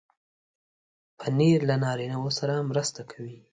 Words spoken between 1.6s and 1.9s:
له